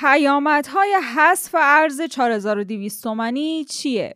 [0.00, 4.14] پیامدهای حذف ارز 4200 تومانی چیه؟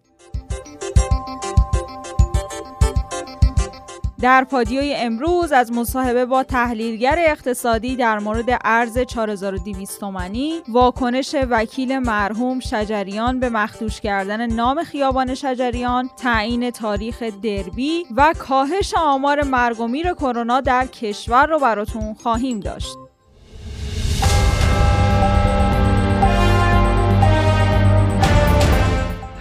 [4.21, 11.99] در پادیوی امروز از مصاحبه با تحلیلگر اقتصادی در مورد ارز 4200 تومانی، واکنش وکیل
[11.99, 19.81] مرحوم شجریان به مخدوش کردن نام خیابان شجریان، تعیین تاریخ دربی و کاهش آمار مرگ
[19.81, 23.10] و میر کرونا در کشور رو براتون خواهیم داشت.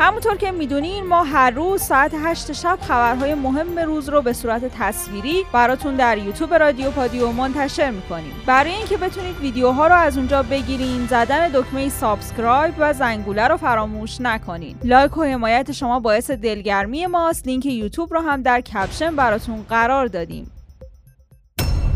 [0.01, 4.65] همونطور که می‌دونین ما هر روز ساعت 8 شب خبرهای مهم روز رو به صورت
[4.65, 8.33] تصویری براتون در یوتیوب رادیو پادیو منتشر می‌کنیم.
[8.45, 14.21] برای اینکه بتونید ویدیوها رو از اونجا بگیرین زدن دکمه subscribe و زنگوله رو فراموش
[14.21, 14.77] نکنین.
[14.83, 17.47] لایک و حمایت شما باعث دلگرمی ماست.
[17.47, 20.51] لینک یوتیوب رو هم در caption براتون قرار دادیم.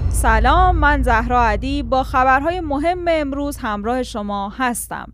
[0.09, 1.83] سلام من زهرا عدی.
[1.83, 5.13] با خبرهای مهم امروز همراه شما هستم.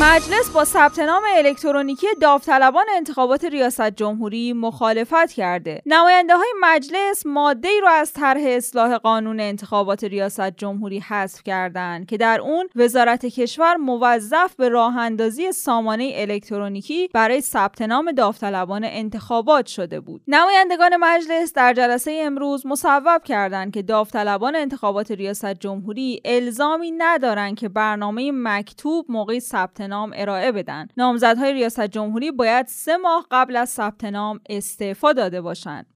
[0.00, 5.82] مجلس با ثبت نام الکترونیکی داوطلبان انتخابات ریاست جمهوری مخالفت کرده.
[5.86, 12.06] نماینده های مجلس ماده ای را از طرح اصلاح قانون انتخابات ریاست جمهوری حذف کردند
[12.06, 18.84] که در اون وزارت کشور موظف به راه اندازی سامانه الکترونیکی برای ثبت نام داوطلبان
[18.84, 20.22] انتخابات شده بود.
[20.28, 27.68] نمایندگان مجلس در جلسه امروز مصوب کردند که داوطلبان انتخابات ریاست جمهوری الزامی ندارند که
[27.68, 30.88] برنامه مکتوب موقع ثبت نام ارائه بدن.
[30.96, 35.91] نامزدهای ریاست جمهوری باید سه ماه قبل از ثبت نام استعفا داده باشند.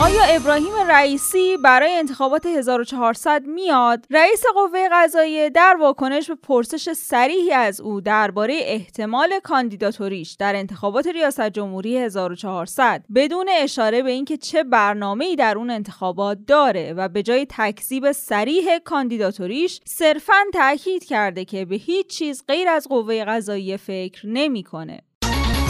[0.00, 7.52] آیا ابراهیم رئیسی برای انتخابات 1400 میاد؟ رئیس قوه قضاییه در واکنش به پرسش سریحی
[7.52, 14.64] از او درباره احتمال کاندیداتوریش در انتخابات ریاست جمهوری 1400 بدون اشاره به اینکه چه
[14.64, 21.64] برنامه‌ای در اون انتخابات داره و به جای تکذیب سریح کاندیداتوریش صرفا تاکید کرده که
[21.64, 25.05] به هیچ چیز غیر از قوه قضاییه فکر نمی‌کنه.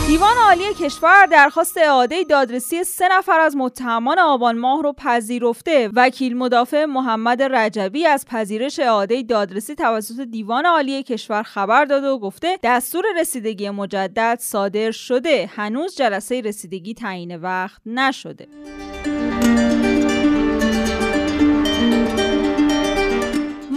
[0.06, 5.90] دیوان عالی کشور درخواست اعاده دادرسی سه نفر از متهمان آبان ماه رو پذیرفته.
[5.94, 12.18] وکیل مدافع محمد رجبی از پذیرش اعاده دادرسی توسط دیوان عالی کشور خبر داده و
[12.18, 15.50] گفته دستور رسیدگی مجدد صادر شده.
[15.56, 18.48] هنوز جلسه رسیدگی تعیین وقت نشده.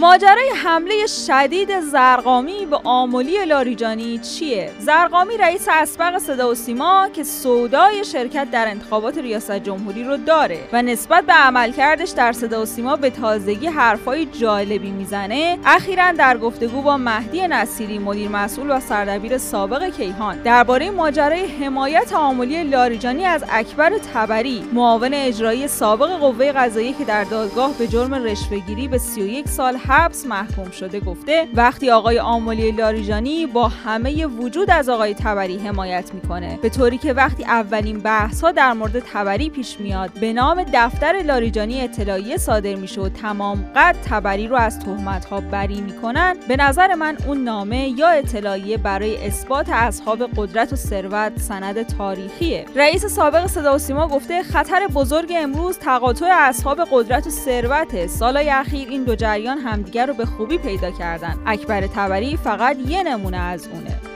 [0.00, 7.24] ماجرای حمله شدید زرقامی به آمولی لاریجانی چیه؟ زرقامی رئیس اسبق صدا و سیما که
[7.24, 12.64] سودای شرکت در انتخابات ریاست جمهوری رو داره و نسبت به عملکردش در صدا و
[12.64, 18.80] سیما به تازگی حرفای جالبی می‌زنه اخیرا در گفتگو با مهدی نصیری مدیر مسئول و
[18.80, 26.52] سردبیر سابق کیهان درباره ماجرای حمایت آمولی لاریجانی از اکبر تبری معاون اجرایی سابق قوه
[26.52, 31.90] قضاییه که در دادگاه به جرم رشوهگیری به 31 سال حبس محکوم شده گفته وقتی
[31.90, 36.58] آقای آمولی لاریجانی با همه وجود از آقای تبری حمایت می‌کنه.
[36.62, 41.22] به طوری که وقتی اولین بحث ها در مورد تبری پیش میاد به نام دفتر
[41.24, 46.56] لاریجانی اطلاعیه صادر میشه و تمام قد تبری رو از تهمت ها بری می‌کنن به
[46.56, 52.64] نظر من اون نامه یا اطلاعیه برای اثبات اصحاب قدرت و ثروت سند تاریخیه.
[52.76, 58.50] رئیس سابق صدا و سیما گفته خطر بزرگ امروز تقاطع اصحاب قدرت و ثروت سالهای
[58.50, 61.38] اخیر این دو جریان هم همدیگر رو به خوبی پیدا کردن.
[61.46, 64.09] اکبر تبری فقط یه نمونه از اونه.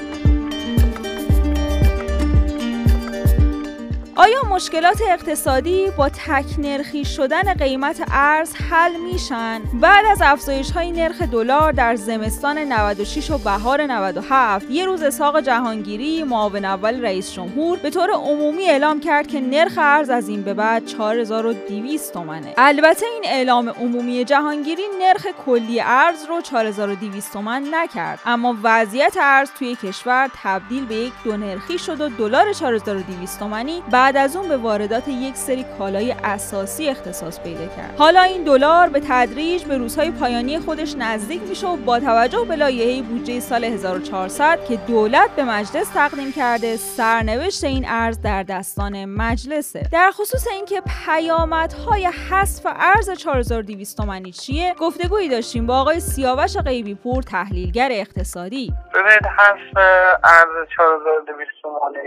[4.17, 10.93] آیا مشکلات اقتصادی با تک نرخی شدن قیمت ارز حل میشن؟ بعد از افزایش های
[10.93, 17.33] نرخ دلار در زمستان 96 و بهار 97 یه روز اسحاق جهانگیری معاون اول رئیس
[17.33, 22.55] جمهور به طور عمومی اعلام کرد که نرخ ارز از این به بعد 4200 تومنه.
[22.57, 29.51] البته این اعلام عمومی جهانگیری نرخ کلی ارز رو 4200 تومن نکرد اما وضعیت ارز
[29.59, 34.49] توی کشور تبدیل به یک دو نرخی شد و دلار 4200 تومانی بعد از اون
[34.49, 37.95] به واردات یک سری کالای اساسی اختصاص پیدا کرد.
[37.99, 42.57] حالا این دلار به تدریج به روزهای پایانی خودش نزدیک میشه و با توجه به
[42.57, 49.05] لایحه بودجه سال 1400 که دولت به مجلس تقدیم کرده سرنوشت این ارز در دستان
[49.05, 49.83] مجلسه.
[49.93, 56.95] در خصوص اینکه پیامدهای حذف ارز 4200 تومانی چیه گفتگویی داشتیم با آقای سیاوش غیبی
[56.95, 58.73] پور تحلیلگر اقتصادی.
[58.95, 59.85] ببینید حذف
[60.25, 61.99] ارز 4200 تومانی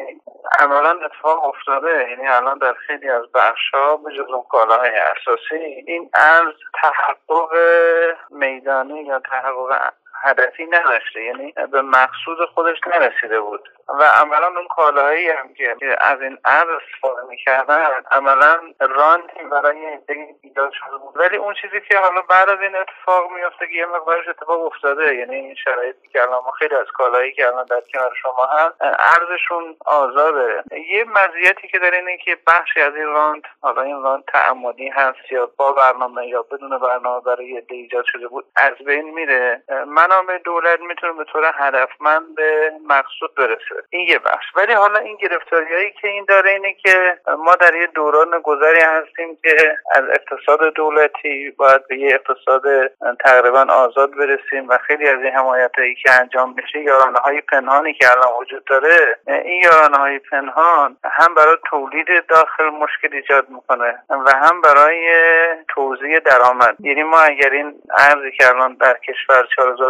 [0.60, 1.87] عملا اتفاق افتاده.
[1.92, 5.56] یعنی الان در خیلی از بخشها به جز اون کالاهای اساسی
[5.88, 7.50] این ارز تحقق
[8.30, 9.94] میدانی یا تحقق
[10.24, 13.70] هدفی نداشته یعنی به مقصود خودش نرسیده بود.
[13.90, 20.00] و عملا اون کالاهایی هم که از این ارز استفاده می‌کردن عملا راندی برای
[20.42, 21.18] ایجاد شده بود.
[21.18, 25.16] ولی اون چیزی که حالا بعد از این اتفاق میفته که یه مقدارش اتفاق افتاده
[25.16, 28.76] یعنی این شرایطی که الان ما خیلی از کالایی که الان در کنار شما هست
[28.82, 30.64] ارزشون آزاده.
[30.92, 35.32] یه مزیتی که داره اینه که بخشی از این راند حالا این راند تعمدی هست
[35.32, 39.64] یا با برنامه یا بدون برنامه برای ایجاد شده بود از بین میره.
[40.08, 43.84] منابع دولت می‌تونه به طور هدفمند به مقصود برسه.
[43.90, 47.88] این یه بخش ولی حالا این گرفتاریایی که این داره اینه که ما در یه
[47.88, 52.92] دوران گذری هستیم که از اقتصاد دولتی باید به یه اقتصاد
[53.26, 57.94] تقریبا آزاد برسیم و خیلی از این حمایت هایی که انجام میشه یارانه های پنهانی
[57.94, 64.00] که الان وجود داره این یارانه های پنهان هم برای تولید داخل مشکل ایجاد می‌کنه
[64.10, 65.12] و هم برای
[65.70, 66.76] توزیع درآمد.
[66.80, 69.48] یعنی ما اگر این ارزی که الان در کشور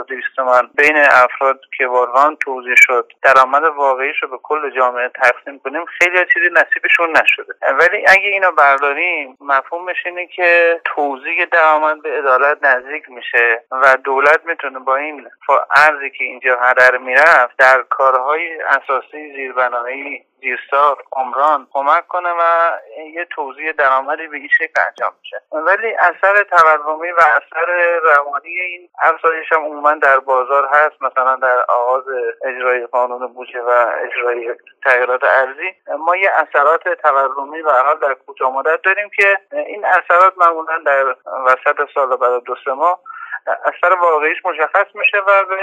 [0.07, 5.59] 4200 تومن بین افراد که واران توزیع شد درآمد واقعیش رو به کل جامعه تقسیم
[5.59, 7.53] کنیم خیلی چیزی نصیبشون نشده.
[7.79, 14.45] ولی اگه اینو برداریم مفهومش اینه که توزیع درآمد به عدالت نزدیک میشه و دولت
[14.45, 15.27] می‌تونه با این
[15.75, 22.71] ارزی که اینجا هدر می‌رفت در کارهای اساسی زیربنایی زیرساخت عمران کمک کنه و
[23.13, 25.41] یه توضیح درآمدی به این شکل انجام میشه.
[25.51, 31.65] ولی اثر تورمی و اثر روانی این افزایش هم عموما در بازار هست مثلا در
[31.69, 32.03] آغاز
[32.45, 35.75] اجرای قانون بودجه و اجرای تغییرات ارزی.
[35.99, 41.15] ما یه اثرات تورمی و حال در کوتاه مدت داریم که این اثرات معمولا در
[41.45, 42.99] وسط سال بعد دو سه ماه
[43.47, 45.55] اثر واقعیش مشخص میشه و به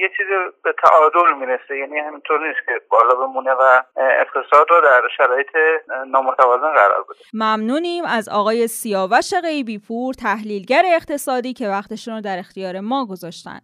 [0.00, 0.30] یه چیزی
[0.64, 1.76] به تعادل می‌رسه.
[1.76, 5.48] یعنی همینطور نیست که بالا بمونه و اقتصاد رو در شرایط
[6.06, 7.18] نامتوازن قرار بده.
[7.34, 9.80] ممنونیم از آقای سیاوش غیبی
[10.22, 13.60] تحلیلگر اقتصادی که وقتشون رو در اختیار ما گذاشتن.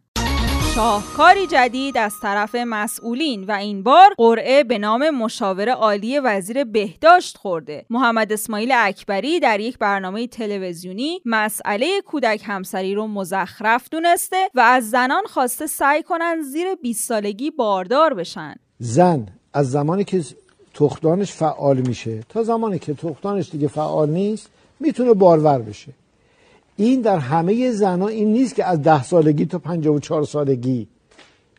[0.74, 7.36] شاهکاری جدید از طرف مسئولین و این بار قرعه به نام مشاور عالی وزیر بهداشت
[7.36, 7.86] خورده.
[7.90, 14.90] محمد اسماعیل اکبری در یک برنامه تلویزیونی مسئله کودک همسری رو مزخرف دونسته و از
[14.90, 18.54] زنان خواسته سعی کنن زیر 20 سالگی باردار بشن.
[18.78, 20.24] زن از زمانی که
[20.74, 24.50] تختانش فعال میشه تا زمانی که تختانش دیگه فعال نیست
[24.80, 25.92] می‌تونه بارور بشه.
[26.76, 30.88] این در همه زنها این نیست که از ده سالگی تا پنجاه و چهار سالگی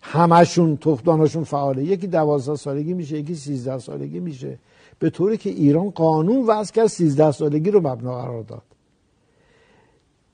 [0.01, 1.83] همشون تختانشون فعاله.
[1.83, 4.57] یکی دوازده سالگی میشه یکی سیزده سالگی میشه.
[4.99, 8.61] به طوری که ایران قانون وضع کرد سیزده سالگی رو مبنا قرار داد.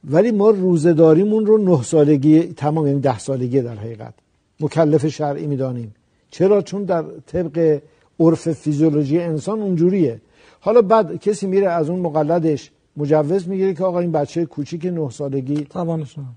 [0.03, 4.13] ولی ما روزداریمون رو نه سالگی تمام یعنی ده سالگی در حقیقت.
[4.59, 5.95] مکلف شرعی می‌دانیم.
[6.31, 7.81] چرا؟ چون در طبق
[8.19, 10.21] عرف فیزیولوژی انسان اونجوریه.
[10.59, 15.09] حالا بعد کسی میره از اون مقلدش مجوز می‌گیره که آقا این بچه کوچیک نه
[15.09, 15.67] سالگی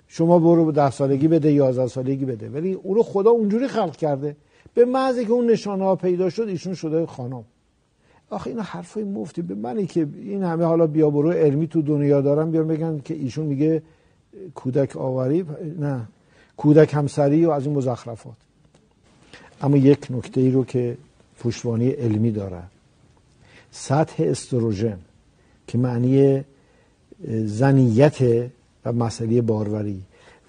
[0.09, 2.49] شما برو ده سالگی بده یازده سالگی بده.
[2.49, 4.37] ولی او رو خدا اونجوری خلق کرده.
[4.75, 7.45] به محضی که اون نشانه ها پیدا شد ایشون شده خانم.
[8.31, 9.43] آخه اینا حرفای مفتی.
[9.43, 13.15] به منی که این همه حالا بیا برو علمی تو دنیا دارم بیان بگن که
[13.15, 13.83] ایشون میگه
[14.55, 15.45] کودک آوری
[15.79, 16.09] نه.
[16.57, 18.37] کودک همسری و از این مزخرفات.
[19.63, 20.97] اما یک نکته ای رو که
[21.41, 22.63] پشتوانی علمی داره.
[23.71, 24.99] سطح استروژن.
[25.67, 26.45] که معنی
[27.45, 28.51] زنیت
[28.85, 30.01] و مسئله باروری.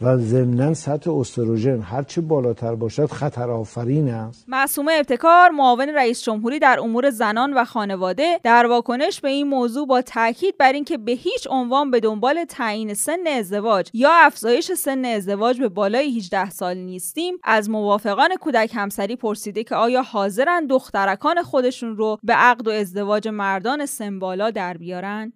[0.02, 4.46] و ضمنا سطح استروژن هرچه بالاتر باشد خطر آفرین است.
[4.48, 9.88] معصومه ابتکار معاون رئیس جمهوری در امور زنان و خانواده در واکنش به این موضوع
[9.88, 15.06] با تاکید بر اینکه به هیچ عنوان به دنبال تعیین سن ازدواج یا افزایش سن
[15.06, 17.36] ازدواج به بالای 18 سال نیستیم.
[17.44, 23.28] از موافقان کودک همسری پرسیده که آیا حاضرن دخترکان خودشون رو به عقد و ازدواج
[23.28, 25.34] مردان سن بالا در بیارن؟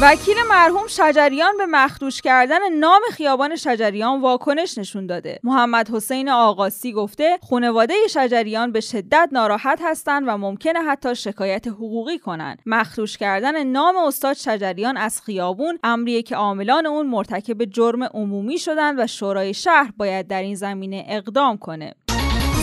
[0.00, 5.40] وکیل مرحوم شجریان به مخدوش کردن نام خیابان شجریان واکنش نشون داده.
[5.42, 12.18] محمد حسین آقاسی گفته خانواده شجریان به شدت ناراحت هستند و ممکنه حتی شکایت حقوقی
[12.18, 12.62] کنند.
[12.66, 18.98] مخدوش کردن نام استاد شجریان از خیابون امریه که عاملان اون مرتکب جرم عمومی شدند
[18.98, 21.94] و شورای شهر باید در این زمینه اقدام کنه.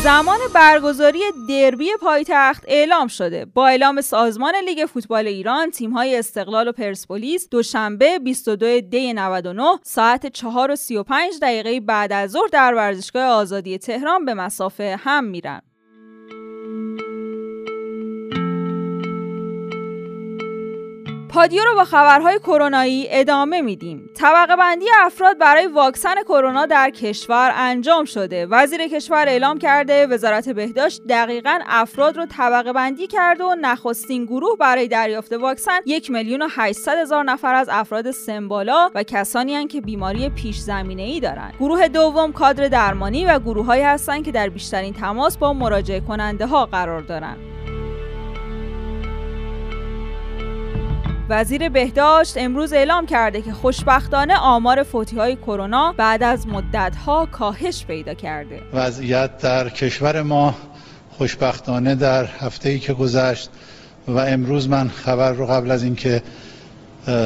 [0.03, 3.45] زمان برگزاری دربی پایتخت اعلام شده.
[3.45, 10.27] با اعلام سازمان لیگ فوتبال ایران تیم‌های استقلال و پرسپولیس دوشنبه 22 دی 99 ساعت
[10.27, 15.61] 4 و 35 دقیقه بعد از ظهر در ورزشگاه آزادی تهران به مسافه هم میرن.
[21.33, 24.09] پادیو رو با خبرهای کرونایی ادامه میدیم.
[24.15, 28.45] طبقه بندی افراد برای واکسن کرونا در کشور انجام شده.
[28.45, 34.57] وزیر کشور اعلام کرده وزارت بهداشت دقیقا افراد رو طبقه بندی کرده و نخستین گروه
[34.59, 36.47] برای دریافت واکسن یک میلیون و
[36.97, 41.53] هزار نفر از افراد سمبالا و کسانی هستند که بیماری پیش زمینه ای دارند.
[41.59, 46.45] گروه دوم کادر درمانی و گروه هایی هستند که در بیشترین تماس با مراجعه کننده
[46.45, 47.37] ها قرار دارند.
[51.31, 57.25] وزیر بهداشت امروز اعلام کرده که خوشبختانه آمار فوتی های کرونا بعد از مدت ها
[57.25, 58.61] کاهش پیدا کرده.
[58.73, 60.55] وضعیت در کشور ما
[61.17, 63.49] خوشبختانه در هفته ای که گذشت
[64.07, 66.21] و امروز من خبر رو قبل از اینکه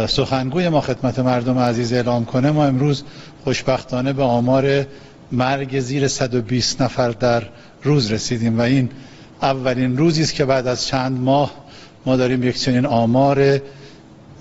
[0.07, 3.03] سخنگوی ما خدمت مردم عزیز اعلام کنه ما امروز
[3.43, 4.85] خوشبختانه به آمار
[5.31, 7.43] مرگ زیر 120 نفر در
[7.83, 8.89] روز رسیدیم و این
[9.41, 11.51] اولین روزی است که بعد از چند ماه
[12.05, 13.61] ما داریم یک چنین آمار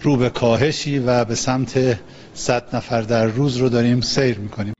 [0.05, 1.99] رو به کاهشی و به سمت
[2.35, 4.75] 100 نفر در روز رو داریم سیر می‌کنیم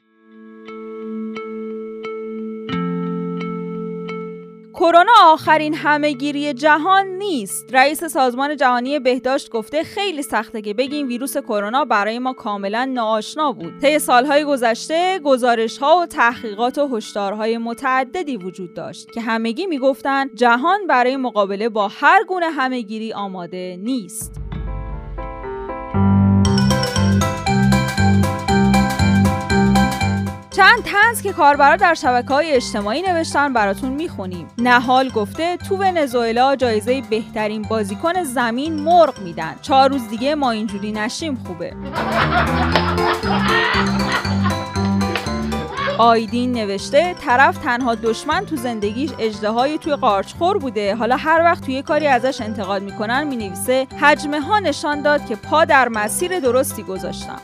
[4.75, 7.65] کرونا آخرین همهگیری جهان نیست.
[7.73, 13.53] رئیس سازمان جهانی بهداشت گفته خیلی سخته که بگیم ویروس کرونا برای ما کاملا ناآشنا
[13.53, 13.79] بود.
[13.79, 20.35] طی سالهای گذشته گزارش ها و تحقیقات و هشدارهای متعددی وجود داشت که همگی می‌گفتند
[20.35, 24.44] جهان برای مقابله با هر گونه همهگیری آماده نیست.
[31.25, 34.49] که کاربرا در شبکه های اجتماعی نوشتن براتون می‌خونیم.
[34.59, 39.55] نهال گفته تو ونزوئلا جایزه بهترین بازیکن زمین مرغ میدن.
[39.63, 41.73] چهار روز دیگه ما اینجوری نشیم خوبه.
[45.99, 50.95] آیدین نوشته طرف تنها دشمن تو زندگیش اجدهای توی قارچخور بوده.
[50.95, 55.65] حالا هر وقت توی کاری ازش انتقاد می‌کنن می‌نویسه حجمه ها نشان داد که پا
[55.65, 57.41] در مسیر درستی گذاشتم.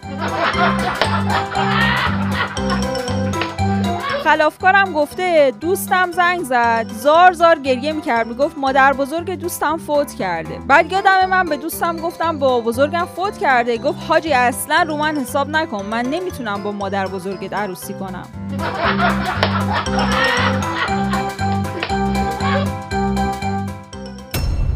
[4.24, 6.86] خلافکارم گفته دوستم زنگ زد.
[6.88, 8.26] زار زار گریه می‌کرد.
[8.26, 10.58] می‌گفت مادر بزرگ دوستم فوت کرده.
[10.68, 13.78] بعد یادم من به دوستم گفتم بابابزرگم فوت کرده.
[13.78, 15.86] گفت حاجی اصلا رو من حساب نکن.
[15.86, 18.26] من نمی‌تونم با مادر بزرگت عروسی کنم.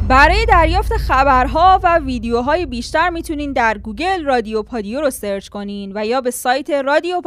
[0.08, 6.06] برای دریافت خبرها و ویدیوهای بیشتر می‌تونین در گوگل رادیو پادیو رو search کنین و
[6.06, 7.20] یا به سایت رادیو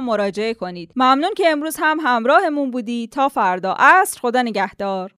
[0.00, 0.92] مراجعه کنید.
[0.96, 5.12] ممنون که امروز هم همراهمون بودی تا فردا عصر خدا نگهدار.